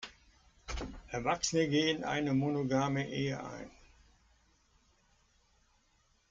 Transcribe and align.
Erwachsene 1.11 1.67
gehen 1.69 2.03
eine 2.03 2.33
monogame 2.33 3.07
Ehe 3.07 3.39
ein. 3.45 3.69